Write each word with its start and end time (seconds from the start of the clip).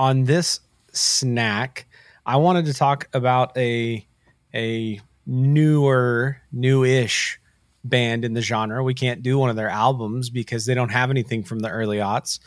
on 0.00 0.24
this 0.24 0.60
snack, 0.92 1.86
I 2.24 2.36
wanted 2.36 2.64
to 2.66 2.74
talk 2.74 3.08
about 3.12 3.56
a 3.56 4.06
a 4.54 5.00
newer, 5.26 6.38
newish 6.52 7.38
band 7.84 8.24
in 8.24 8.32
the 8.32 8.40
genre. 8.40 8.82
We 8.82 8.94
can't 8.94 9.22
do 9.22 9.38
one 9.38 9.50
of 9.50 9.56
their 9.56 9.68
albums 9.68 10.30
because 10.30 10.64
they 10.66 10.74
don't 10.74 10.88
have 10.88 11.10
anything 11.10 11.44
from 11.44 11.60
the 11.60 11.68
early 11.68 11.98
aughts. 11.98 12.40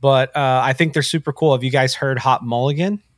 But 0.00 0.36
uh, 0.36 0.60
I 0.62 0.72
think 0.74 0.92
they're 0.92 1.02
super 1.02 1.32
cool. 1.32 1.52
Have 1.52 1.64
you 1.64 1.70
guys 1.70 1.94
heard 1.94 2.18
Hot 2.18 2.44
Mulligan? 2.44 3.00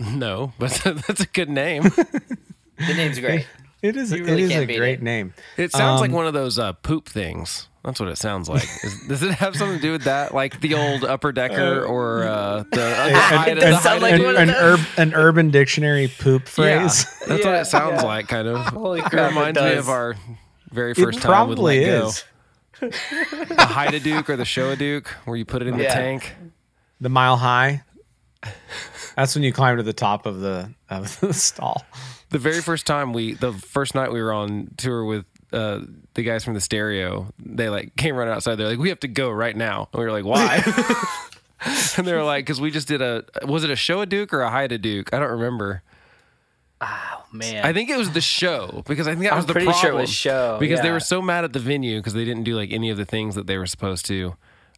No, 0.00 0.52
but 0.60 0.70
that's 0.84 1.20
a 1.22 1.26
good 1.26 1.48
name. 1.50 1.82
The 1.82 2.94
name's 2.94 3.18
great. 3.18 3.46
It 3.82 3.96
is. 3.96 4.12
Really 4.12 4.42
it 4.44 4.50
is 4.50 4.56
a 4.56 4.66
great 4.66 4.98
it. 4.98 5.02
name. 5.02 5.34
It 5.56 5.70
sounds 5.72 6.00
like 6.00 6.10
Um, 6.10 6.16
one 6.16 6.26
of 6.26 6.34
those 6.34 6.56
uh, 6.58 6.72
poop 6.72 7.08
things. 7.08 7.68
That's 7.88 8.00
what 8.00 8.10
it 8.10 8.18
sounds 8.18 8.50
like. 8.50 8.68
Is, 8.84 9.00
does 9.08 9.22
it 9.22 9.30
have 9.30 9.56
something 9.56 9.78
to 9.78 9.82
do 9.82 9.92
with 9.92 10.02
that? 10.02 10.34
Like 10.34 10.60
the 10.60 10.74
old 10.74 11.04
upper 11.04 11.32
decker 11.32 11.86
or 11.86 12.24
uh, 12.24 12.64
the, 12.70 12.82
uh, 12.82 13.08
the 13.08 13.16
height 13.16 13.54
the 13.54 13.98
like 13.98 14.12
an, 14.12 14.36
an, 14.36 14.48
those. 14.48 14.80
an 14.98 15.14
urban 15.14 15.48
dictionary 15.48 16.06
poop 16.06 16.42
Yeah, 16.42 16.80
phrase. 16.80 17.06
that's 17.26 17.44
what 17.46 17.54
it 17.54 17.64
sounds 17.64 18.02
yeah. 18.02 18.06
like, 18.06 18.28
kind 18.28 18.46
of. 18.46 18.58
Holy 18.66 19.00
crap, 19.00 19.32
it 19.32 19.34
reminds 19.34 19.58
me 19.58 19.72
of 19.72 19.88
our 19.88 20.16
very 20.70 20.90
It 20.90 20.96
first 20.96 21.22
time 21.22 21.48
with 21.48 21.56
probably 21.56 21.86
Let 21.86 22.00
Go. 22.00 22.08
is. 22.08 22.24
The 22.80 23.66
Haida 23.70 24.00
Duke 24.00 24.28
or 24.28 24.36
the 24.36 24.44
show 24.44 24.68
a 24.72 24.76
Duke, 24.76 25.08
where 25.24 25.38
you 25.38 25.46
put 25.46 25.62
it 25.62 25.68
in 25.68 25.78
the 25.78 25.84
tank. 25.84 26.34
The 27.00 27.08
mile 27.08 27.38
high. 27.38 27.84
That's 29.16 29.34
when 29.34 29.44
you 29.44 29.52
climb 29.54 29.78
to 29.78 29.82
the 29.82 29.94
top 29.94 30.26
of 30.26 30.40
the 30.40 30.74
of 30.90 31.18
the 31.22 31.32
stall. 31.32 31.86
The 32.28 32.38
very 32.38 32.60
first 32.60 32.86
time 32.86 33.14
we, 33.14 33.32
the 33.32 33.54
first 33.54 33.94
night 33.94 34.12
we 34.12 34.20
were 34.20 34.34
on 34.34 34.74
tour 34.76 35.06
with 35.06 35.24
uh, 35.54 35.80
the 36.18 36.24
guys 36.24 36.44
from 36.44 36.54
the 36.54 36.60
stereo, 36.60 37.32
they 37.38 37.68
like 37.68 37.94
came 37.94 38.16
running 38.16 38.34
outside. 38.34 38.56
They're 38.56 38.66
like, 38.66 38.80
"We 38.80 38.88
have 38.88 38.98
to 39.00 39.08
go 39.08 39.30
right 39.30 39.56
now." 39.56 39.88
And 39.92 40.00
we 40.00 40.04
were 40.04 40.10
like, 40.10 40.24
"Why?" 40.24 40.56
and 41.96 42.04
they 42.04 42.12
were 42.12 42.24
like, 42.24 42.44
"Because 42.44 42.60
we 42.60 42.72
just 42.72 42.88
did 42.88 43.00
a 43.00 43.24
was 43.44 43.62
it 43.62 43.70
a 43.70 43.74
Showa 43.74 44.08
Duke 44.08 44.34
or 44.34 44.42
a 44.42 44.50
Haida 44.50 44.78
Duke? 44.78 45.14
I 45.14 45.20
don't 45.20 45.30
remember. 45.30 45.82
Oh 46.80 47.24
man. 47.32 47.64
I 47.64 47.72
think 47.72 47.88
it 47.88 47.96
was 47.96 48.10
the 48.10 48.20
show 48.20 48.82
because 48.86 49.06
I 49.06 49.12
think 49.12 49.24
that 49.24 49.32
I'm 49.32 49.38
was 49.38 49.46
the 49.46 49.52
pretty 49.52 49.66
problem. 49.66 49.82
sure 49.82 49.92
it 49.92 50.00
was 50.00 50.10
show, 50.10 50.58
because 50.58 50.80
they 50.80 50.90
were 50.90 51.00
so 51.00 51.22
mad 51.22 51.44
at 51.44 51.52
the 51.52 51.60
venue 51.60 52.00
because 52.00 52.14
they 52.14 52.24
didn't 52.24 52.42
do 52.42 52.56
like 52.56 52.72
any 52.72 52.90
of 52.90 52.96
the 52.96 53.04
things 53.04 53.36
that 53.36 53.46
they 53.46 53.56
were 53.56 53.66
supposed 53.66 54.04
to. 54.06 54.34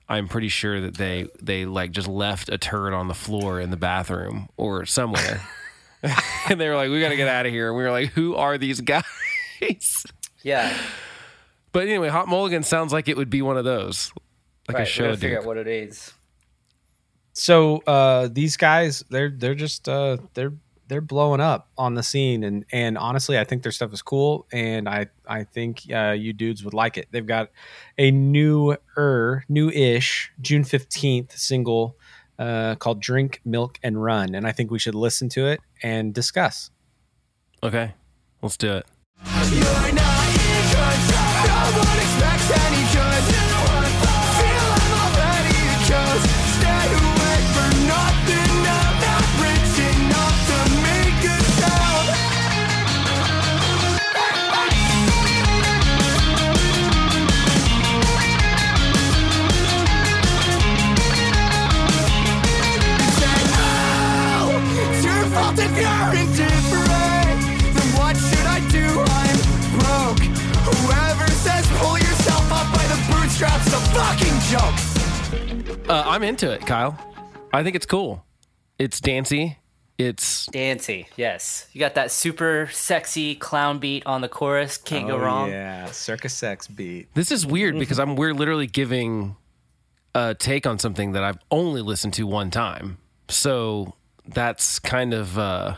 I'm 0.08 0.28
pretty 0.28 0.48
sure 0.48 0.78
that 0.82 0.98
they 0.98 1.28
they 1.40 1.64
like 1.64 1.92
just 1.92 2.08
left 2.08 2.50
a 2.50 2.58
turd 2.58 2.92
on 2.92 3.08
the 3.08 3.14
floor 3.14 3.60
in 3.60 3.70
the 3.70 3.78
bathroom 3.78 4.48
or 4.58 4.84
somewhere, 4.84 5.40
and 6.50 6.60
they 6.60 6.68
were 6.68 6.76
like, 6.76 6.90
"We 6.90 7.00
got 7.00 7.10
to 7.10 7.16
get 7.16 7.28
out 7.28 7.46
of 7.46 7.52
here." 7.52 7.68
And 7.68 7.76
we 7.78 7.82
were 7.82 7.92
like, 7.92 8.10
"Who 8.10 8.34
are 8.34 8.58
these 8.58 8.82
guys?" 8.82 9.04
yeah. 10.42 10.76
But 11.72 11.86
anyway, 11.86 12.08
Hot 12.08 12.28
Mulligan 12.28 12.62
sounds 12.62 12.92
like 12.92 13.08
it 13.08 13.16
would 13.16 13.30
be 13.30 13.42
one 13.42 13.56
of 13.56 13.64
those, 13.64 14.12
like 14.68 14.78
right. 14.78 14.82
a 14.82 14.90
show. 14.90 15.04
gotta 15.04 15.16
figure 15.16 15.38
out 15.38 15.44
what 15.44 15.56
it 15.56 15.68
is. 15.68 16.12
So 17.32 17.78
uh, 17.86 18.28
these 18.30 18.56
guys, 18.56 19.04
they're 19.10 19.30
they're 19.30 19.54
just 19.54 19.88
uh, 19.88 20.18
they're 20.34 20.52
they're 20.88 21.00
blowing 21.00 21.40
up 21.40 21.68
on 21.78 21.94
the 21.94 22.02
scene, 22.02 22.42
and 22.42 22.64
and 22.72 22.98
honestly, 22.98 23.38
I 23.38 23.44
think 23.44 23.62
their 23.62 23.72
stuff 23.72 23.92
is 23.92 24.02
cool, 24.02 24.46
and 24.52 24.88
I 24.88 25.06
I 25.26 25.44
think 25.44 25.82
uh, 25.92 26.10
you 26.10 26.32
dudes 26.32 26.64
would 26.64 26.74
like 26.74 26.98
it. 26.98 27.06
They've 27.12 27.26
got 27.26 27.50
a 27.96 28.10
new 28.10 28.76
newer, 28.96 29.44
new-ish 29.48 30.32
June 30.40 30.64
fifteenth 30.64 31.38
single 31.38 31.96
uh, 32.38 32.74
called 32.74 33.00
"Drink, 33.00 33.40
Milk, 33.44 33.78
and 33.82 34.02
Run," 34.02 34.34
and 34.34 34.46
I 34.46 34.52
think 34.52 34.70
we 34.72 34.80
should 34.80 34.96
listen 34.96 35.28
to 35.30 35.46
it 35.46 35.60
and 35.82 36.12
discuss. 36.12 36.70
Okay, 37.62 37.94
let's 38.42 38.56
do 38.56 38.72
it. 38.72 40.19
Uh, 76.00 76.04
I'm 76.08 76.22
into 76.22 76.50
it, 76.50 76.64
Kyle. 76.64 76.98
I 77.52 77.62
think 77.62 77.76
it's 77.76 77.84
cool. 77.84 78.24
It's 78.78 79.00
dancey. 79.00 79.58
It's 79.98 80.46
Dancy, 80.46 81.08
yes. 81.16 81.68
You 81.74 81.80
got 81.80 81.96
that 81.96 82.10
super 82.10 82.70
sexy 82.72 83.34
clown 83.34 83.80
beat 83.80 84.06
on 84.06 84.22
the 84.22 84.28
chorus. 84.30 84.78
Can't 84.78 85.06
go 85.06 85.18
wrong. 85.18 85.50
Oh, 85.50 85.52
Yeah, 85.52 85.90
circus 85.90 86.32
sex 86.32 86.66
beat. 86.66 87.12
This 87.12 87.30
is 87.30 87.46
weird 87.46 87.78
because 87.78 87.98
I'm 87.98 88.16
we're 88.16 88.32
literally 88.32 88.66
giving 88.66 89.36
a 90.14 90.34
take 90.34 90.66
on 90.66 90.78
something 90.78 91.12
that 91.12 91.22
I've 91.22 91.36
only 91.50 91.82
listened 91.82 92.14
to 92.14 92.26
one 92.26 92.50
time. 92.50 92.96
So 93.28 93.92
that's 94.26 94.78
kind 94.78 95.12
of 95.12 95.38
uh 95.38 95.74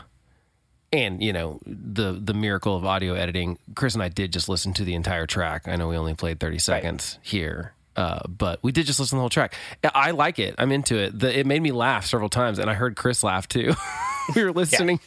and 0.93 1.21
you 1.21 1.33
know 1.33 1.59
the 1.65 2.13
the 2.13 2.33
miracle 2.33 2.77
of 2.77 2.85
audio 2.85 3.15
editing. 3.15 3.57
Chris 3.75 3.93
and 3.93 4.01
I 4.01 4.07
did 4.07 4.31
just 4.31 4.47
listen 4.47 4.71
to 4.75 4.85
the 4.85 4.93
entire 4.93 5.27
track. 5.27 5.67
I 5.67 5.75
know 5.75 5.89
we 5.89 5.97
only 5.97 6.13
played 6.13 6.39
30 6.39 6.59
seconds 6.59 7.19
here. 7.21 7.73
Uh, 7.95 8.19
but 8.27 8.59
we 8.63 8.71
did 8.71 8.85
just 8.85 8.99
listen 8.99 9.15
to 9.15 9.17
the 9.17 9.21
whole 9.21 9.29
track. 9.29 9.55
I 9.93 10.11
like 10.11 10.39
it. 10.39 10.55
I'm 10.57 10.71
into 10.71 10.97
it. 10.97 11.17
The, 11.19 11.39
it 11.39 11.45
made 11.45 11.61
me 11.61 11.71
laugh 11.71 12.05
several 12.05 12.29
times, 12.29 12.57
and 12.59 12.69
I 12.69 12.73
heard 12.73 12.95
Chris 12.95 13.23
laugh 13.23 13.47
too. 13.47 13.73
we 14.35 14.43
were 14.43 14.51
listening 14.51 14.99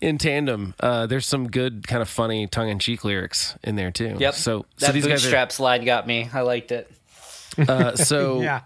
in 0.00 0.18
tandem. 0.18 0.74
Uh, 0.80 1.06
there's 1.06 1.26
some 1.26 1.48
good, 1.48 1.86
kind 1.86 2.02
of 2.02 2.08
funny, 2.08 2.46
tongue 2.46 2.68
in 2.68 2.78
cheek 2.78 3.04
lyrics 3.04 3.56
in 3.62 3.76
there 3.76 3.90
too. 3.90 4.16
Yep. 4.18 4.34
So, 4.34 4.66
that 4.78 4.86
so 4.86 4.92
these 4.92 5.06
guys 5.06 5.24
are 5.32 5.50
slide 5.50 5.84
got 5.84 6.06
me. 6.06 6.28
I 6.32 6.40
liked 6.40 6.72
it. 6.72 6.90
uh, 7.58 7.96
so 7.96 8.40
Yeah. 8.42 8.62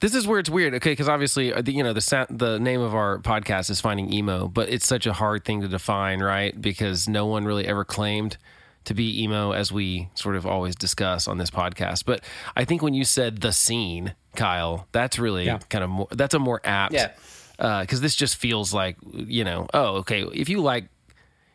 this 0.00 0.14
is 0.14 0.26
where 0.26 0.38
it's 0.38 0.50
weird, 0.50 0.74
okay? 0.74 0.92
Because 0.92 1.08
obviously, 1.08 1.52
uh, 1.52 1.62
the, 1.62 1.72
you 1.72 1.82
know, 1.82 1.92
the 1.92 2.00
sa- 2.00 2.26
the 2.28 2.58
name 2.58 2.80
of 2.80 2.94
our 2.94 3.18
podcast 3.20 3.70
is 3.70 3.80
finding 3.80 4.12
emo, 4.12 4.48
but 4.48 4.68
it's 4.68 4.86
such 4.86 5.06
a 5.06 5.12
hard 5.12 5.44
thing 5.44 5.60
to 5.62 5.68
define, 5.68 6.20
right? 6.20 6.60
Because 6.60 7.08
no 7.08 7.26
one 7.26 7.44
really 7.44 7.66
ever 7.66 7.84
claimed 7.84 8.36
to 8.84 8.94
be 8.94 9.22
emo, 9.22 9.52
as 9.52 9.70
we 9.72 10.08
sort 10.14 10.36
of 10.36 10.46
always 10.46 10.74
discuss 10.74 11.28
on 11.28 11.38
this 11.38 11.50
podcast. 11.50 12.04
But 12.04 12.22
I 12.56 12.64
think 12.64 12.82
when 12.82 12.94
you 12.94 13.04
said 13.04 13.40
the 13.40 13.52
scene, 13.52 14.14
Kyle, 14.36 14.86
that's 14.92 15.18
really 15.18 15.46
Yeah. 15.46 15.58
kind 15.68 15.84
of 15.84 15.90
more. 15.90 16.08
That's 16.10 16.34
a 16.34 16.38
more 16.38 16.60
apt. 16.64 16.94
Yeah. 16.94 17.10
Uh, 17.58 17.82
because 17.82 18.00
this 18.00 18.16
just 18.16 18.36
feels 18.36 18.72
like 18.74 18.96
you 19.12 19.44
know, 19.44 19.66
oh, 19.74 19.96
okay. 19.98 20.22
If 20.22 20.48
you 20.48 20.60
like, 20.60 20.88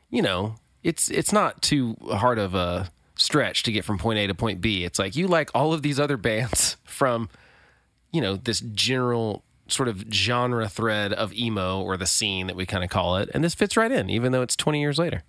you 0.09 0.21
know, 0.21 0.55
it's 0.83 1.09
it's 1.09 1.33
not 1.33 1.61
too 1.61 1.95
hard 2.09 2.39
of 2.39 2.55
a 2.55 2.89
stretch 3.15 3.63
to 3.63 3.71
get 3.71 3.83
from 3.83 3.97
point 3.97 4.19
A 4.19 4.27
to 4.27 4.35
point 4.35 4.61
B. 4.61 4.83
It's 4.85 4.99
like 4.99 5.15
you 5.15 5.27
like 5.27 5.49
all 5.55 5.73
of 5.73 5.81
these 5.81 5.99
other 5.99 6.17
bands 6.17 6.77
from 6.85 7.29
you 8.11 8.21
know 8.21 8.35
this 8.38 8.59
general 8.61 9.44
sort 9.67 9.89
of 9.89 10.05
genre 10.13 10.69
thread 10.69 11.11
of 11.11 11.33
emo 11.33 11.81
or 11.81 11.97
the 11.97 12.05
scene 12.05 12.47
that 12.47 12.55
we 12.55 12.65
kind 12.65 12.85
of 12.85 12.89
call 12.89 13.17
it 13.17 13.29
and 13.33 13.44
this 13.44 13.53
fits 13.53 13.75
right 13.75 13.91
in 13.91 14.09
even 14.09 14.31
though 14.31 14.41
it's 14.41 14.55
20 14.55 14.79
years 14.79 14.97
later 14.97 15.23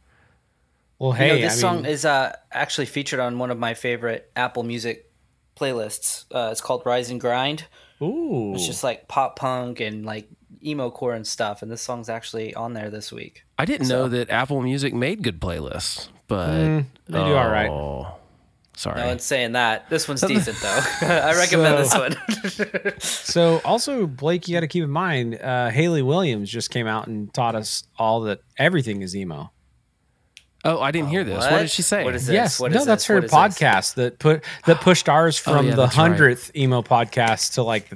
Well, 0.98 1.10
You 1.12 1.16
hey, 1.16 1.28
know, 1.28 1.34
this 1.36 1.53
I 1.64 1.72
mean, 1.72 1.82
song 1.82 1.84
is 1.91 2.04
uh, 2.04 2.34
actually 2.53 2.86
featured 2.86 3.20
on 3.20 3.38
one 3.38 3.50
of 3.50 3.59
my 3.59 3.75
favorite 3.75 4.31
Apple 4.34 4.62
Music 4.64 5.10
playlists. 5.56 6.25
Uh, 6.32 6.48
it's 6.50 6.60
called 6.60 6.82
Rise 6.84 7.10
and 7.10 7.20
Grind. 7.20 7.64
ooh, 8.03 8.53
It's 8.54 8.66
just 8.66 8.82
like 8.84 9.09
pop 9.09 9.36
punk 9.36 9.81
and 9.81 10.04
like 10.04 10.28
emo 10.64 10.91
core 10.91 11.14
and 11.14 11.26
stuff. 11.26 11.62
And 11.62 11.70
this 11.70 11.82
song's 11.82 12.09
actually 12.09 12.54
on 12.54 12.72
there 12.75 12.91
this 12.91 13.12
week. 13.12 13.42
i 13.59 13.64
didn't 13.64 13.88
know 13.88 14.09
that 14.09 14.31
apple 14.31 14.60
music 14.60 14.92
made 14.94 15.22
good 15.22 15.41
playlists 15.41 16.09
but 16.26 16.48
Mm, 16.50 16.84
they 17.06 17.19
do 17.19 17.34
all 17.34 17.48
right. 17.48 17.70
oh, 17.70 18.15
sorry 18.76 19.00
No 19.00 19.06
one's 19.09 19.22
saying 19.25 19.53
that. 19.53 19.88
This 19.88 20.06
one's 20.09 20.20
decent 20.34 20.59
though. 20.60 20.80
I 21.03 21.34
recommend 21.36 21.86
So- 21.86 22.09
this 22.09 22.59
one. 22.59 22.92
So 23.00 23.60
also, 23.65 24.06
Blake, 24.06 24.48
you 24.48 24.54
got 24.54 24.60
to 24.60 24.68
keep 24.68 24.83
in 24.84 24.91
mind, 24.91 25.39
uh, 25.41 25.71
Hayley 25.71 26.03
Williams 26.03 26.50
just 26.50 26.71
came 26.71 26.86
out 26.89 27.06
and 27.06 27.33
taught 27.33 27.54
us 27.54 27.84
all 27.98 28.22
that 28.22 28.41
everything 28.56 29.03
is 29.03 29.15
emo. 29.15 29.53
Oh 30.65 30.81
i 30.81 30.91
didn't 30.91 31.10
hear 31.10 31.22
this 31.22 31.45
what? 31.45 31.60
did 31.60 31.71
she 31.71 31.83
say 31.83 32.05
What 32.05 32.15
is 32.16 32.27
this? 32.27 32.34
yes, 32.34 32.59
What 32.60 32.72
no, 32.72 32.78
is 32.81 32.84
that's 32.87 33.03
this? 33.05 33.07
her 33.07 33.15
What 33.16 33.25
is 33.25 33.31
this? 33.31 33.59
podcast 33.69 33.95
that 33.95 34.19
put 34.19 34.43
that 34.66 34.81
pushed 34.81 35.09
ours 35.16 35.39
from 35.39 35.66
yeah, 35.66 35.71
the 35.77 35.83
that's 35.83 35.97
right. 35.97 36.03
hundredth 36.10 36.57
emo 36.57 36.83
podcast 36.83 37.55
to 37.55 37.63
like 37.63 37.89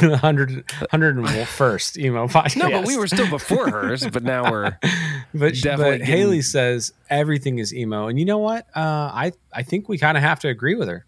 the 0.00 0.16
hundred 0.16 0.64
hundred 0.90 1.16
and 1.18 1.28
first 1.48 1.96
emo 1.98 2.26
podcast. 2.26 2.56
no 2.68 2.70
but 2.70 2.84
we 2.86 2.96
were 2.98 3.06
still 3.06 3.30
before 3.30 3.70
hers 3.70 4.06
but 4.08 4.24
now 4.24 4.50
we're 4.50 4.76
but, 5.34 5.54
definitely 5.54 5.74
but 5.74 5.98
getting- 5.98 6.06
Hayley 6.06 6.42
says 6.42 6.92
everything 7.08 7.58
is 7.60 7.72
emo, 7.72 8.08
and 8.08 8.18
you 8.18 8.24
know 8.24 8.38
what? 8.38 8.66
Uh, 8.74 8.80
I 9.14 9.32
I 9.52 9.62
think 9.62 9.88
we 9.88 9.96
kind 9.98 10.16
of 10.16 10.22
have 10.24 10.40
to 10.40 10.48
agree 10.48 10.74
with 10.74 10.88
her. 10.88 11.06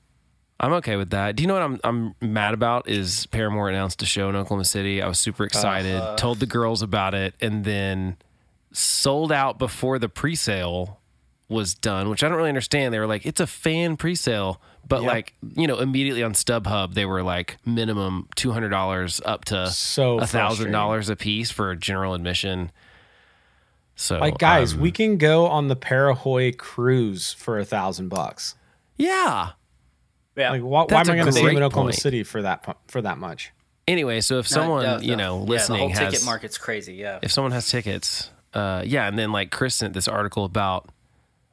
I'm 0.61 0.73
okay 0.75 0.95
with 0.95 1.11
that. 1.11 1.35
Do 1.35 1.43
you 1.43 1.49
know 1.49 1.55
what 1.55 1.63
I'm 1.65 1.81
I'm 1.83 2.15
mad 2.21 2.55
about 2.55 2.89
is 2.89 3.27
Paramore 3.27 3.69
announced 3.69 4.01
a 4.03 4.07
show 4.07 4.29
in 4.29 4.37
Oklahoma 4.37 4.65
City. 4.65 5.03
I 5.03 5.09
was 5.09 5.19
super 5.19 5.43
excited, 5.45 5.97
Uh-huh. 5.97 6.15
told 6.17 6.39
the 6.39 6.47
girls 6.47 6.81
about 6.83 7.15
it, 7.15 7.35
and 7.41 7.65
then 7.65 8.17
sold 8.73 9.31
out 9.33 9.59
before 9.59 9.99
the 9.99 10.09
pre-sale 10.09 10.99
was 11.49 11.75
done, 11.75 12.09
which 12.09 12.25
I 12.25 12.29
don't 12.29 12.37
really 12.39 12.49
understand. 12.49 12.95
They 12.95 12.99
were 12.99 13.07
like, 13.07 13.27
it's 13.27 13.41
a 13.41 13.47
fan 13.47 13.97
pre-sale, 13.99 14.61
but 14.89 15.03
Yep. 15.03 15.13
like 15.13 15.35
you 15.55 15.67
know, 15.67 15.79
immediately 15.79 16.23
on 16.23 16.33
StubHub 16.33 16.95
they 16.95 17.05
were 17.05 17.23
like 17.23 17.59
minimum 17.67 18.29
two 18.35 18.53
hundred 18.53 18.71
dollars 18.71 19.21
up 19.25 19.45
to 19.47 19.69
So 19.71 20.19
a 20.19 20.27
thousand 20.27 20.73
dollars 20.73 21.09
a 21.11 21.17
piece 21.17 21.51
for 21.51 21.71
a 21.71 21.77
general 21.77 22.15
admission. 22.15 22.71
So 23.97 24.19
Like 24.19 24.39
guys, 24.39 24.73
um, 24.75 24.81
we 24.81 24.91
can 24.91 25.19
go 25.19 25.47
on 25.47 25.69
the 25.69 25.77
Parahoy 25.77 26.57
cruise 26.57 27.33
for 27.33 27.59
a 27.59 27.65
thousand 27.65 28.09
bucks. 28.09 28.55
yeah. 28.97 29.51
Yeah. 30.35 30.53
Like, 30.53 30.63
why, 30.63 30.85
why 30.89 31.01
am 31.03 31.11
I 31.11 31.15
going 31.17 31.27
to 31.27 31.33
see 31.33 31.43
him 31.43 31.59
in 31.59 31.63
Oklahoma 31.63 31.91
point. 31.91 32.01
City 32.01 32.23
for 32.23 32.41
that 32.41 32.79
for 32.89 33.03
that 33.03 33.19
much? 33.19 33.53
Anyway, 33.87 34.23
so 34.23 34.39
if 34.39 34.51
No, 34.51 34.55
someone 34.55 34.83
no, 34.85 34.99
you 34.99 35.15
no. 35.15 35.17
know 35.17 35.45
Yeah, 35.45 35.51
listening 35.51 35.79
the 35.91 35.95
whole 35.95 36.05
has 36.05 36.13
ticket 36.15 36.25
market's 36.25 36.57
crazy. 36.57 36.95
Yeah. 36.95 37.19
if 37.21 37.31
someone 37.31 37.53
has 37.53 37.69
tickets, 37.69 38.31
uh, 38.55 38.83
yeah, 38.85 39.07
and 39.09 39.19
then 39.19 39.33
like 39.33 39.51
Chris 39.51 39.75
sent 39.75 39.95
this 39.95 40.09
article 40.09 40.45
about, 40.45 40.89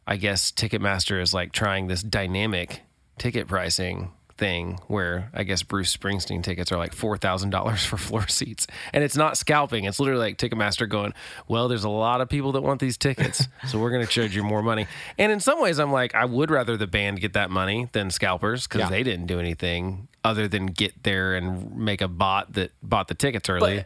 I 0.08 0.18
guess 0.18 0.52
Ticketmaster 0.52 1.22
is 1.22 1.34
like 1.34 1.52
trying 1.52 1.88
this 1.88 2.02
dynamic 2.04 2.82
ticket 3.18 3.48
pricing 3.48 4.12
thing 4.38 4.80
where 4.88 5.30
I 5.34 5.44
guess 5.44 5.64
Bruce 5.64 5.94
Springsteen 5.96 6.42
tickets 6.42 6.72
are 6.72 6.78
like 6.78 6.94
four 6.94 7.18
thousand 7.18 7.50
dollars 7.50 7.84
for 7.90 7.98
floor 7.98 8.28
seats, 8.28 8.68
and 8.94 9.04
it's 9.04 9.18
not 9.18 9.38
scalping. 9.38 9.84
It's 9.84 10.00
literally 10.00 10.22
like 10.22 10.38
Ticketmaster 10.38 10.88
going, 10.88 11.14
well, 11.48 11.68
there's 11.68 11.84
a 11.84 11.90
lot 11.90 12.22
of 12.22 12.30
people 12.30 12.54
that 12.54 12.62
want 12.62 12.80
these 12.80 12.98
tickets, 12.98 13.48
so 13.68 13.80
we're 13.80 13.92
going 13.92 14.06
to 14.06 14.12
charge 14.12 14.36
you 14.36 14.44
more 14.44 14.64
money. 14.64 14.88
And 15.18 15.32
in 15.32 15.40
some 15.42 15.62
ways, 15.62 15.78
I'm 15.80 15.92
like, 15.92 16.16
I 16.16 16.26
would 16.26 16.52
rather 16.52 16.78
the 16.78 16.88
band 16.88 17.20
get 17.20 17.34
that 17.34 17.50
money 17.52 17.90
than 17.92 18.10
scalpers 18.12 18.66
because 18.68 18.80
Yeah. 18.80 18.90
they 18.90 19.04
didn't 19.04 19.26
do 19.28 19.40
anything 19.40 20.08
other 20.24 20.48
than 20.48 20.68
get 20.68 21.04
there 21.04 21.36
and 21.36 21.76
make 21.78 22.02
a 22.02 22.08
bot 22.08 22.54
that 22.54 22.72
bought 22.82 23.08
the 23.10 23.16
tickets 23.16 23.50
early. 23.50 23.86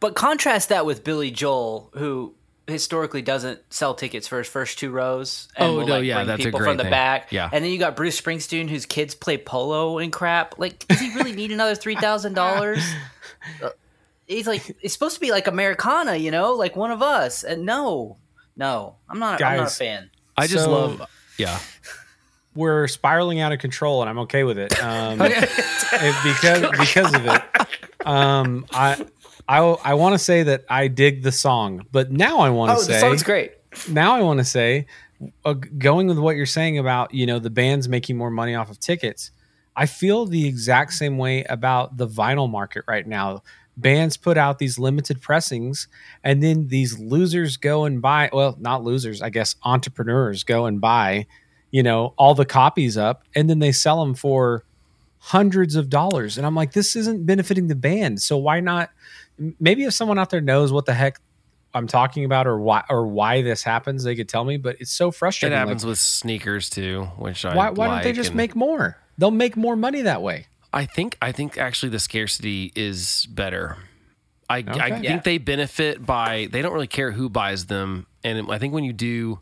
But 0.00 0.14
contrast 0.14 0.70
that 0.70 0.84
with 0.84 1.04
Billy 1.04 1.30
Joel, 1.30 1.90
who 1.94 2.34
historically 2.72 3.22
doesn't 3.22 3.60
sell 3.72 3.94
tickets 3.94 4.26
for 4.26 4.38
his 4.38 4.48
first 4.48 4.78
two 4.78 4.90
rows. 4.90 5.46
And 5.56 5.68
Oh, 5.70 5.76
will, 5.76 5.86
no, 5.86 5.94
like, 5.94 6.04
yeah, 6.04 6.16
bring 6.16 6.26
that's 6.26 6.44
a 6.46 6.50
great 6.50 6.64
from 6.64 6.76
the 6.78 6.82
thing. 6.84 6.90
back. 6.90 7.30
Yeah. 7.30 7.48
And 7.52 7.64
then 7.64 7.70
you 7.70 7.78
got 7.78 7.94
Bruce 7.94 8.20
Springsteen, 8.20 8.68
whose 8.68 8.86
kids 8.86 9.14
play 9.14 9.38
polo 9.38 9.98
and 9.98 10.12
crap. 10.12 10.58
Like, 10.58 10.86
does 10.88 10.98
he 10.98 11.14
really 11.14 11.32
need 11.32 11.52
another 11.52 11.74
three 11.76 11.94
thousand 11.96 12.34
dollars? 12.34 12.82
He's 14.26 14.46
like, 14.46 14.76
it's 14.80 14.92
supposed 14.94 15.14
to 15.16 15.20
be 15.20 15.30
like 15.30 15.46
Americana, 15.46 16.16
you 16.16 16.30
know, 16.30 16.52
like 16.54 16.74
one 16.76 16.90
of 16.90 17.02
us. 17.02 17.44
And 17.44 17.66
no, 17.66 18.16
no, 18.56 18.96
I'm 19.08 19.18
not. 19.18 19.42
I'm 19.42 19.56
not 19.56 19.60
a 19.60 19.64
Guys, 19.64 19.78
fan. 19.78 20.10
I 20.36 20.46
just 20.46 20.64
So- 20.64 20.70
love, 20.72 21.02
yeah. 21.38 21.58
We're 22.54 22.86
spiraling 22.86 23.40
out 23.40 23.52
of 23.52 23.60
control, 23.60 24.02
and 24.02 24.10
I'm 24.10 24.18
okay 24.20 24.44
with 24.44 24.58
it. 24.58 24.78
Um, 24.82 25.16
because 25.18 26.70
because 26.78 27.14
of 27.14 27.24
it. 27.26 27.42
Um, 28.04 28.66
I 28.72 29.06
I 29.48 29.58
I 29.58 29.94
want 29.94 30.14
to 30.14 30.18
say 30.18 30.42
that 30.44 30.64
I 30.68 30.88
dig 30.88 31.22
the 31.22 31.32
song, 31.32 31.86
but 31.92 32.10
now 32.10 32.40
I 32.40 32.50
want 32.50 32.70
to 32.70 32.76
Oh, 32.76 32.80
say 32.80 32.92
the 32.94 32.98
song's 33.00 33.22
great. 33.22 33.52
now 33.88 34.14
I 34.14 34.22
want 34.22 34.38
to 34.38 34.44
say, 34.44 34.86
uh, 35.44 35.52
going 35.54 36.06
with 36.06 36.18
what 36.18 36.36
you're 36.36 36.46
saying 36.46 36.78
about 36.78 37.12
you 37.14 37.26
know 37.26 37.38
the 37.38 37.50
bands 37.50 37.88
making 37.88 38.16
more 38.16 38.30
money 38.30 38.54
off 38.54 38.70
of 38.70 38.78
tickets, 38.80 39.30
I 39.76 39.86
feel 39.86 40.26
the 40.26 40.46
exact 40.46 40.92
same 40.94 41.18
way 41.18 41.44
about 41.44 41.96
the 41.96 42.06
vinyl 42.08 42.50
market 42.50 42.84
right 42.86 43.06
now. 43.06 43.42
Bands 43.76 44.18
put 44.18 44.36
out 44.36 44.58
these 44.58 44.78
limited 44.78 45.22
pressings, 45.22 45.88
and 46.22 46.42
then 46.42 46.68
these 46.68 46.98
losers 46.98 47.56
go 47.56 47.84
and 47.84 48.02
buy. 48.02 48.28
Well, 48.32 48.56
not 48.60 48.84
losers, 48.84 49.22
I 49.22 49.30
guess 49.30 49.56
entrepreneurs 49.64 50.44
go 50.44 50.66
and 50.66 50.78
buy, 50.80 51.26
you 51.70 51.82
know, 51.82 52.12
all 52.18 52.34
the 52.34 52.44
copies 52.44 52.98
up, 52.98 53.24
and 53.34 53.48
then 53.48 53.60
they 53.60 53.72
sell 53.72 54.04
them 54.04 54.14
for 54.14 54.64
hundreds 55.18 55.74
of 55.74 55.88
dollars. 55.88 56.36
And 56.36 56.46
I'm 56.46 56.54
like, 56.54 56.72
this 56.72 56.96
isn't 56.96 57.24
benefiting 57.24 57.68
the 57.68 57.74
band. 57.74 58.20
So 58.20 58.36
why 58.36 58.60
not? 58.60 58.90
M- 59.42 59.56
Maybe 59.60 59.84
if 59.84 59.92
someone 59.94 60.18
out 60.18 60.30
there 60.30 60.40
knows 60.40 60.72
what 60.72 60.86
the 60.86 60.94
heck 60.94 61.18
I'm 61.74 61.86
talking 61.86 62.24
about 62.24 62.46
or 62.46 62.58
why 62.60 62.84
or 62.88 63.06
why 63.06 63.42
this 63.42 63.62
happens, 63.62 64.04
they 64.04 64.14
could 64.16 64.28
tell 64.28 64.44
me. 64.44 64.56
But 64.56 64.76
it's 64.80 64.90
so 64.92 65.08
It 65.08 65.14
frustrating. 65.14 65.56
Like, 65.58 65.66
happens 65.66 65.84
with 65.84 65.98
sneakers 65.98 66.70
too, 66.70 67.04
which 67.18 67.44
I 67.44 67.54
why 67.56 67.70
why 67.70 67.88
don't 67.88 68.02
they 68.04 68.12
just 68.12 68.28
and 68.30 68.36
make 68.36 68.54
more? 68.54 68.96
They'll 69.18 69.30
make 69.30 69.56
more 69.56 69.76
money 69.76 70.02
that 70.02 70.22
way. 70.22 70.46
I 70.72 70.86
think 70.86 71.16
I 71.20 71.32
think 71.32 71.58
actually 71.58 71.90
the 71.90 71.98
scarcity 71.98 72.72
is 72.74 73.26
better. 73.30 73.76
I, 74.48 74.56
I 74.56 74.60
Okay. 74.60 74.90
think 74.90 75.04
Yeah. 75.04 75.20
they 75.20 75.38
benefit 75.38 76.04
by 76.04 76.48
they 76.50 76.62
don't 76.62 76.72
really 76.72 76.86
care 76.86 77.10
who 77.12 77.28
buys 77.28 77.66
them, 77.66 78.06
and 78.24 78.50
I 78.50 78.58
think 78.58 78.72
when 78.74 78.84
you 78.84 78.92
do 78.92 79.40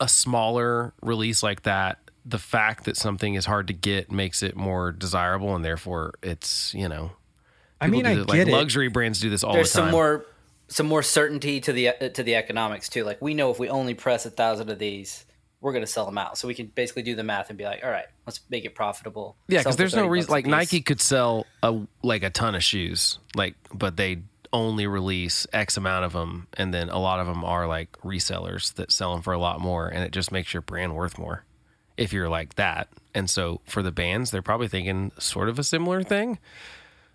a 0.00 0.08
smaller 0.08 0.94
release 1.02 1.42
like 1.42 1.62
that, 1.64 1.98
the 2.24 2.38
fact 2.38 2.84
that 2.84 2.96
something 2.96 3.34
is 3.34 3.44
hard 3.46 3.66
to 3.66 3.72
get 3.74 4.10
makes 4.12 4.42
it 4.42 4.54
more 4.56 4.92
desirable, 4.92 5.54
and 5.54 5.64
therefore 5.64 6.14
it's 6.22 6.72
you 6.74 6.88
know. 6.88 7.10
I 7.80 7.88
mean, 7.88 8.06
I 8.06 8.14
get 8.14 8.28
like 8.28 8.40
it. 8.40 8.48
luxury 8.48 8.88
brands 8.88 9.20
do 9.20 9.30
this 9.30 9.44
all 9.44 9.52
There's 9.52 9.72
the 9.72 9.80
time. 9.80 9.86
There's 9.86 9.92
some 9.92 9.98
more 9.98 10.26
some 10.68 10.86
more 10.86 11.02
certainty 11.02 11.60
to 11.60 11.72
the 11.72 11.88
uh, 11.88 12.08
to 12.10 12.22
the 12.22 12.34
economics 12.34 12.88
too. 12.88 13.04
Like 13.04 13.20
we 13.22 13.34
know 13.34 13.50
if 13.50 13.58
we 13.58 13.68
only 13.68 13.94
press 13.94 14.26
a 14.26 14.30
thousand 14.30 14.70
of 14.70 14.78
these, 14.78 15.24
we're 15.60 15.72
going 15.72 15.84
to 15.84 15.90
sell 15.90 16.06
them 16.06 16.18
out. 16.18 16.38
So 16.38 16.48
we 16.48 16.54
can 16.54 16.66
basically 16.66 17.02
do 17.02 17.14
the 17.14 17.24
math 17.24 17.48
and 17.48 17.58
be 17.58 17.64
like, 17.64 17.82
all 17.84 17.90
right, 17.90 18.06
let's 18.26 18.40
make 18.50 18.64
it 18.64 18.74
profitable. 18.74 19.36
Yeah, 19.48 19.60
because 19.60 19.76
there's 19.76 19.94
no 19.94 20.06
reason. 20.06 20.30
Like. 20.30 20.46
Nike 20.46 20.80
could 20.80 21.00
sell 21.00 21.46
a 21.62 21.80
like 22.02 22.22
a 22.22 22.30
ton 22.30 22.54
of 22.54 22.62
shoes, 22.62 23.18
like, 23.34 23.54
but 23.72 23.96
they 23.96 24.22
only 24.52 24.86
release 24.86 25.46
X 25.52 25.76
amount 25.76 26.04
of 26.04 26.12
them, 26.12 26.46
and 26.54 26.72
then 26.72 26.88
a 26.88 26.98
lot 26.98 27.20
of 27.20 27.26
them 27.26 27.44
are 27.44 27.66
like 27.66 27.92
resellers 28.02 28.74
that 28.74 28.92
sell 28.92 29.12
them 29.12 29.22
for 29.22 29.32
a 29.32 29.38
lot 29.38 29.60
more, 29.60 29.88
and 29.88 30.02
it 30.04 30.12
just 30.12 30.32
makes 30.32 30.52
your 30.52 30.62
brand 30.62 30.94
worth 30.94 31.18
more 31.18 31.44
if 31.96 32.12
you're 32.12 32.28
like 32.28 32.54
that. 32.54 32.88
And 33.14 33.28
so 33.28 33.60
for 33.64 33.82
the 33.82 33.90
bands, 33.90 34.30
they're 34.30 34.42
probably 34.42 34.68
thinking 34.68 35.12
sort 35.18 35.48
of 35.48 35.58
a 35.58 35.64
similar 35.64 36.02
thing. 36.02 36.38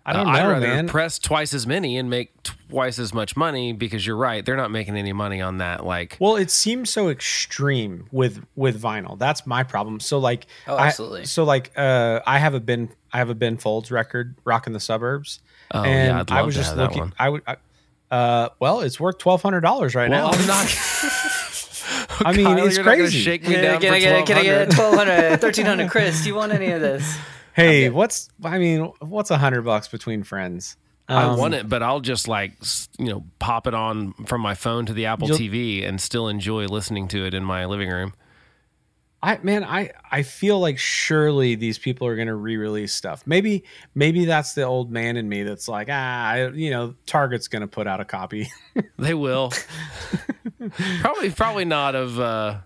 I 0.06 0.12
don't 0.12 0.26
Uh, 0.26 0.30
I'd 0.30 0.46
rather 0.46 0.66
man. 0.66 0.86
press 0.86 1.18
twice 1.18 1.54
as 1.54 1.66
many 1.66 1.96
and 1.96 2.10
make 2.10 2.30
twice 2.68 2.98
as 2.98 3.14
much 3.14 3.36
money 3.36 3.72
because 3.72 4.06
you're 4.06 4.16
right, 4.16 4.44
they're 4.44 4.56
not 4.56 4.70
making 4.70 4.96
any 4.98 5.12
money 5.14 5.40
on 5.40 5.58
that. 5.58 5.84
Like, 5.86 6.16
Well, 6.20 6.36
it 6.36 6.50
seems 6.50 6.90
so 6.90 7.08
extreme 7.08 8.06
with 8.12 8.44
with 8.54 8.80
vinyl. 8.82 9.18
That's 9.18 9.46
my 9.46 9.62
problem. 9.62 10.00
So 10.00 10.18
like, 10.18 10.46
Oh, 10.66 10.76
I- 10.76 10.88
absolutely. 10.88 11.24
so 11.24 11.44
like, 11.44 11.72
uh, 11.76 12.20
I 12.26 12.38
have 12.38 12.52
a 12.54 12.60
Ben 12.60 12.90
I 13.12 13.18
have 13.18 13.30
a 13.30 13.34
Ben 13.34 13.56
Folds 13.56 13.90
record, 13.90 14.34
"Rockin' 14.44 14.72
the 14.74 14.80
Suburbs," 14.80 15.38
Oh, 15.72 15.82
and 15.84 16.08
yeah, 16.16 16.20
I'd 16.20 16.30
I 16.32 16.36
love 16.38 16.46
was 16.46 16.54
to 16.56 16.60
just 16.60 16.70
have 16.70 16.76
that 16.78 16.82
looking. 16.84 17.00
one. 17.00 17.12
I 17.18 17.28
would. 17.30 17.42
I, 17.46 17.56
uh, 18.10 18.48
well, 18.60 18.80
it's 18.80 18.98
worth 19.00 19.18
twelve 19.18 19.40
hundred 19.40 19.60
dollars 19.62 19.94
right 19.94 20.10
well, 20.10 20.32
now. 20.32 20.38
I'm 20.38 20.46
not. 20.46 20.66
I 22.24 22.32
mean, 22.32 22.44
Kyle, 22.46 22.66
it's 22.66 22.76
you're 22.76 22.84
not 22.84 22.96
crazy. 22.96 23.18
shake 23.20 23.42
me 23.42 23.54
Can 23.54 23.58
I 23.60 23.62
down 23.62 23.80
get, 23.80 23.88
for 23.88 23.94
I 23.94 23.98
get, 24.00 24.26
can 24.26 24.36
I 24.38 24.42
get 24.42 24.68
1200. 24.76 24.78
1200, 24.78 25.42
1300? 25.42 25.90
Chris, 25.90 26.22
do 26.22 26.28
you 26.28 26.34
want 26.34 26.52
any 26.52 26.70
of 26.70 26.80
this? 26.80 27.16
Hey, 27.54 27.88
what's 27.88 28.28
I 28.42 28.58
mean, 28.58 28.92
what's 29.00 29.30
a 29.30 29.38
hundred 29.38 29.62
bucks 29.62 29.88
between 29.88 30.22
friends? 30.24 30.76
I 31.08 31.24
Um, 31.24 31.38
want 31.38 31.54
it, 31.54 31.68
but 31.68 31.82
I'll 31.82 32.00
just 32.00 32.28
like 32.28 32.54
you 32.98 33.06
know 33.06 33.24
pop 33.38 33.66
it 33.66 33.74
on 33.74 34.12
from 34.26 34.40
my 34.40 34.54
phone 34.54 34.86
to 34.86 34.92
the 34.92 35.06
Apple 35.06 35.28
TV 35.28 35.86
and 35.86 36.00
still 36.00 36.28
enjoy 36.28 36.66
listening 36.66 37.08
to 37.08 37.24
it 37.26 37.34
in 37.34 37.44
my 37.44 37.66
living 37.66 37.90
room. 37.90 38.14
I 39.22 39.38
man, 39.42 39.64
I 39.64 39.90
I 40.10 40.22
feel 40.22 40.60
like 40.60 40.78
surely 40.78 41.54
these 41.54 41.78
people 41.78 42.06
are 42.06 42.16
going 42.16 42.28
to 42.28 42.34
re-release 42.34 42.92
stuff. 42.92 43.22
Maybe 43.26 43.64
maybe 43.94 44.24
that's 44.26 44.54
the 44.54 44.62
old 44.64 44.90
man 44.90 45.16
in 45.16 45.28
me 45.28 45.44
that's 45.44 45.68
like, 45.68 45.88
ah, 45.90 46.26
I, 46.28 46.48
you 46.48 46.70
know, 46.70 46.94
Target's 47.06 47.48
going 47.48 47.62
to 47.62 47.68
put 47.68 47.86
out 47.86 48.00
a 48.00 48.04
copy. 48.04 48.50
They 48.98 49.14
will 49.14 49.52
probably 51.00 51.30
probably 51.30 51.64
not 51.64 51.94
of 51.94 52.18
uh, 52.18 52.58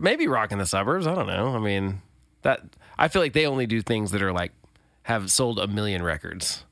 maybe 0.00 0.26
rocking 0.28 0.58
the 0.58 0.66
suburbs. 0.66 1.06
I 1.06 1.14
don't 1.14 1.26
know. 1.26 1.54
I 1.54 1.58
mean 1.58 2.02
that 2.42 2.62
I 3.02 3.08
feel 3.08 3.20
like 3.20 3.32
they 3.32 3.46
only 3.46 3.66
do 3.66 3.82
things 3.82 4.12
that 4.12 4.22
are 4.22 4.32
like 4.32 4.52
have 5.02 5.30
sold 5.30 5.58
a 5.58 5.66
million 5.66 6.02
records. 6.02 6.64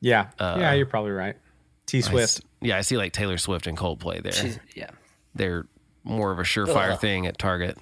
yeah, 0.00 0.28
yeah, 0.38 0.74
you're 0.74 0.84
probably 0.84 1.12
right. 1.12 1.36
T 1.86 1.98
Uh, 1.98 2.00
I 2.06 2.10
Swift. 2.10 2.40
yeah, 2.60 2.76
I 2.76 2.82
see 2.82 2.96
like 2.98 3.12
Taylor 3.12 3.38
Swift 3.38 3.66
and 3.66 3.76
Coldplay 3.78 4.22
there. 4.22 4.32
She's, 4.32 4.58
yeah. 4.74 4.90
They're 5.34 5.66
more 6.04 6.30
of 6.30 6.38
a 6.38 6.42
surefire 6.42 6.92
Ugh. 6.92 7.00
thing 7.00 7.26
at 7.26 7.38
Target. 7.38 7.78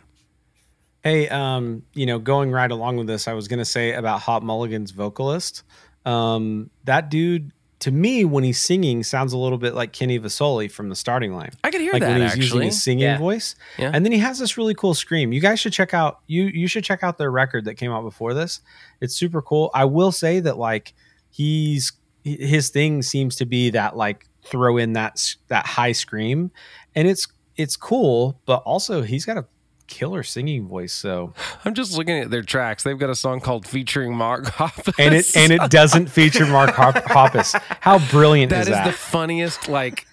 Hey, 1.03 1.29
um, 1.29 1.83
you 1.93 2.07
know, 2.07 2.19
going 2.19 2.53
right 2.53 2.71
along 2.71 2.99
with 2.99 3.07
this, 3.09 3.27
I 3.27 3.33
was 3.33 3.49
going 3.49 3.59
to 3.59 3.65
say 3.65 3.95
about 3.95 4.21
Hot 4.21 4.43
Mulligan's 4.43 4.93
vocalist. 4.93 5.65
Um, 6.05 6.71
that 6.85 7.11
dude, 7.11 7.53
to 7.81 7.91
me, 7.93 8.25
when 8.25 8.43
he's 8.45 8.59
singing, 8.59 9.03
sounds 9.05 9.33
a 9.33 9.39
little 9.39 9.59
bit 9.59 9.75
like 9.75 9.93
Kenny 9.93 10.19
Vasoli 10.19 10.71
from 10.71 10.89
the 10.89 10.97
starting 10.97 11.33
line. 11.35 11.53
I 11.63 11.71
could 11.71 11.81
hear 11.81 11.93
like 11.93 12.03
that 12.03 12.19
when 12.19 12.23
he's 12.29 12.37
using 12.37 12.63
his 12.63 12.83
singing 12.83 13.05
Yeah. 13.05 13.19
voice. 13.19 13.55
Yeah. 13.79 13.93
And 13.95 14.05
then 14.05 14.11
he 14.13 14.19
has 14.19 14.39
this 14.39 14.57
really 14.57 14.75
cool 14.75 14.95
scream. 14.95 15.33
You 15.33 15.41
guys 15.41 15.61
should 15.61 15.73
check 15.73 15.95
out 15.95 16.21
you 16.27 16.45
you 16.45 16.67
should 16.67 16.83
check 16.85 17.03
out 17.05 17.19
their 17.19 17.31
record 17.31 17.65
that 17.67 17.75
came 17.77 17.93
out 17.93 18.03
before 18.03 18.35
this. 18.35 18.61
It's 19.01 19.15
super 19.15 19.41
cool. 19.43 19.71
I 19.75 19.85
will 19.85 20.11
say 20.13 20.41
that 20.41 20.59
like 20.59 20.93
he's 21.31 21.93
his 22.25 22.69
thing 22.71 23.03
seems 23.03 23.37
to 23.37 23.47
be 23.47 23.71
that 23.71 23.97
like 23.97 24.27
throw 24.45 24.77
in 24.77 24.95
that 24.95 25.35
that 25.49 25.67
high 25.67 25.93
scream 25.93 26.51
and 26.95 27.07
it's 27.09 27.29
it's 27.57 27.77
cool, 27.77 28.41
but 28.47 28.63
also 28.65 29.03
he's 29.03 29.25
got 29.25 29.37
a 29.37 29.45
killer 29.89 30.23
singing 30.23 30.69
voice 30.69 30.93
so 30.93 31.33
I'm 31.65 31.75
just 31.75 31.97
looking 31.97 32.19
at 32.19 32.31
their 32.31 32.43
tracks. 32.43 32.85
They've 32.85 32.99
got 32.99 33.11
a 33.11 33.17
song 33.17 33.41
called 33.41 33.67
featuring 33.67 34.15
Mark 34.15 34.45
Hoppus. 34.59 34.95
and 34.99 35.15
it 35.15 35.37
and 35.37 35.51
it 35.53 35.71
doesn't 35.71 36.07
feature 36.09 36.47
Mark 36.47 36.71
Hoppus. 36.75 37.61
How 37.81 37.99
brilliant 38.11 38.51
That 38.51 38.61
is 38.61 38.67
is 38.69 38.73
that? 38.75 38.85
That 38.85 38.89
is 38.91 38.95
the 38.95 38.99
funniest. 38.99 39.69
Like 39.69 40.07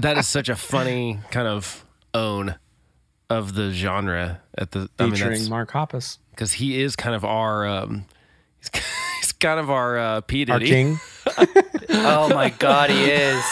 that 0.00 0.16
is 0.18 0.28
such 0.28 0.48
a 0.48 0.54
funny 0.56 1.18
kind 1.30 1.48
of 1.48 1.84
own 2.12 2.54
of 3.30 3.54
the 3.54 3.72
genre 3.72 4.40
at 4.56 4.70
the 4.72 4.88
I 4.98 5.04
mean, 5.04 5.12
featuring 5.14 5.48
Mark 5.48 5.72
Hoppus. 5.72 6.18
because 6.30 6.52
he 6.52 6.80
is 6.82 6.94
kind 6.94 7.14
of 7.16 7.24
our 7.24 7.66
um, 7.66 8.04
he's, 8.58 8.70
he's 8.72 8.84
kind 9.44 9.60
of 9.60 9.70
our 9.70 9.98
uh, 9.98 10.20
P 10.22 10.46
Our 10.48 10.58
king. 10.60 10.98
Oh 11.96 12.28
my 12.34 12.50
god, 12.50 12.90
he 12.90 13.04
is. 13.04 13.44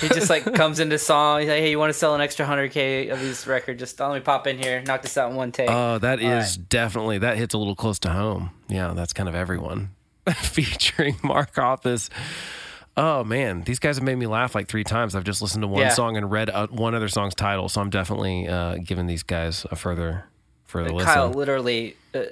He 0.00 0.08
just 0.08 0.30
like 0.30 0.44
comes 0.54 0.80
into 0.80 0.98
song. 0.98 1.40
He's 1.40 1.48
like, 1.48 1.58
"Hey, 1.58 1.70
you 1.70 1.78
want 1.78 1.90
to 1.92 1.98
sell 1.98 2.14
an 2.14 2.20
extra 2.20 2.46
hundred 2.46 2.70
k 2.70 3.08
of 3.08 3.20
these 3.20 3.46
record? 3.46 3.78
Just 3.78 3.98
let 4.00 4.12
me 4.14 4.20
pop 4.20 4.46
in 4.46 4.56
here, 4.58 4.82
knock 4.86 5.02
this 5.02 5.16
out 5.18 5.30
in 5.30 5.36
one 5.36 5.52
take." 5.52 5.68
Oh, 5.70 5.98
that 5.98 6.22
All 6.22 6.30
is 6.30 6.56
definitely 6.56 7.18
that 7.18 7.36
hits 7.36 7.52
a 7.54 7.58
little 7.58 7.74
close 7.74 7.98
to 8.00 8.10
home. 8.10 8.50
Yeah, 8.68 8.92
that's 8.94 9.12
kind 9.12 9.28
of 9.28 9.34
everyone 9.34 9.90
featuring 10.36 11.16
Mark 11.22 11.54
Hoppus. 11.54 12.08
Oh 12.96 13.24
man, 13.24 13.62
these 13.62 13.78
guys 13.78 13.96
have 13.96 14.04
made 14.04 14.16
me 14.16 14.26
laugh 14.26 14.54
like 14.54 14.68
three 14.68 14.84
times. 14.84 15.14
I've 15.14 15.24
just 15.24 15.42
listened 15.42 15.62
to 15.62 15.68
one 15.68 15.82
Yeah. 15.82 15.90
song 15.90 16.16
and 16.16 16.30
read 16.30 16.50
uh, 16.50 16.68
one 16.68 16.94
other 16.94 17.08
song's 17.08 17.34
title, 17.34 17.68
so 17.68 17.80
I'm 17.80 17.90
definitely 17.90 18.48
uh, 18.48 18.76
giving 18.84 19.06
these 19.06 19.22
guys 19.22 19.66
a 19.70 19.76
further 19.76 20.24
further 20.70 20.90
Kyle 20.90 21.26
listen. 21.26 21.38
literally, 21.38 21.96
uh, 22.14 22.22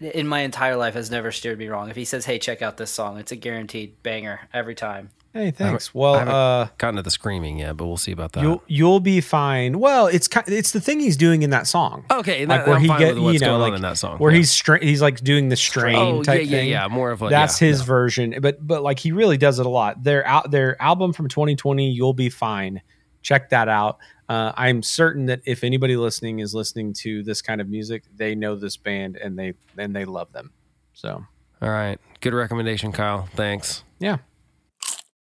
in 0.00 0.26
my 0.26 0.40
entire 0.40 0.76
life, 0.76 0.94
has 0.94 1.10
never 1.10 1.32
steered 1.32 1.58
me 1.58 1.68
wrong. 1.68 1.88
If 1.90 1.96
he 1.96 2.04
says, 2.04 2.24
"Hey, 2.26 2.38
check 2.38 2.62
out 2.62 2.76
this 2.76 2.90
song," 2.90 3.18
it's 3.18 3.32
a 3.32 3.36
guaranteed 3.36 4.02
banger 4.02 4.40
every 4.52 4.74
time. 4.74 5.10
Hey, 5.32 5.50
thanks. 5.50 5.88
I 5.94 5.98
Well, 5.98 6.14
haven't 6.14 6.34
uh, 6.34 6.68
gotten 6.78 6.96
to 6.96 7.02
the 7.02 7.10
screaming 7.10 7.58
yet, 7.58 7.76
but 7.76 7.86
we'll 7.86 7.98
see 7.98 8.12
about 8.12 8.32
that. 8.32 8.42
you'll 8.42 8.62
you'll 8.68 9.00
be 9.00 9.20
fine. 9.20 9.78
Well, 9.80 10.06
it's 10.06 10.28
ki- 10.28 10.40
it's 10.46 10.72
the 10.72 10.80
thing 10.80 10.98
he's 10.98 11.18
doing 11.18 11.42
in 11.42 11.50
that 11.50 11.66
song. 11.66 12.06
okay, 12.10 12.40
and 12.40 12.48
like 12.48 12.60
that, 12.60 12.66
where 12.66 12.76
I'm 12.76 12.82
he 12.82 12.88
fine 12.88 12.98
get 13.00 13.14
with 13.16 13.22
what's 13.24 13.34
you 13.34 13.40
know 13.40 13.46
going 13.48 13.60
like 13.60 13.68
on 13.72 13.76
in 13.76 13.82
that 13.82 13.98
song. 13.98 14.16
where 14.18 14.30
yeah. 14.32 14.38
he's 14.38 14.50
stra- 14.50 14.82
he's 14.82 15.02
like 15.02 15.20
doing 15.20 15.50
the 15.50 15.56
strain 15.56 15.94
oh 15.96 16.22
type 16.22 16.38
yeah, 16.40 16.44
yeah, 16.44 16.50
thing. 16.58 16.68
yeah, 16.70 16.88
more 16.88 17.10
of 17.10 17.20
a 17.20 17.28
That's 17.28 17.60
yeah, 17.60 17.68
his 17.68 17.80
yeah. 17.80 17.86
version, 17.86 18.34
but 18.40 18.66
but 18.66 18.82
like 18.82 18.98
he 18.98 19.12
really 19.12 19.36
does 19.36 19.58
it 19.58 19.66
a 19.66 19.68
lot. 19.68 20.02
Their 20.02 20.26
out 20.26 20.50
their 20.50 20.80
album 20.80 21.12
from 21.12 21.28
2020, 21.28 21.90
"You'll 21.90 22.14
Be 22.14 22.30
Fine." 22.30 22.80
Check 23.26 23.50
that 23.50 23.68
out. 23.68 23.98
Uh, 24.28 24.52
I'm 24.56 24.84
certain 24.84 25.26
that 25.26 25.40
if 25.46 25.64
anybody 25.64 25.96
listening 25.96 26.38
is 26.38 26.54
listening 26.54 26.92
to 27.00 27.24
this 27.24 27.42
kind 27.42 27.60
of 27.60 27.68
music, 27.68 28.04
they 28.14 28.36
know 28.36 28.54
this 28.54 28.76
band 28.76 29.16
and 29.16 29.36
they 29.36 29.54
and 29.76 29.94
they 29.96 30.04
love 30.04 30.32
them. 30.32 30.52
So 30.94 31.24
All 31.60 31.68
right, 31.68 31.98
good 32.20 32.34
recommendation, 32.34 32.92
Kyle. 32.92 33.28
Thanks. 33.34 33.82
yeah, 33.98 34.18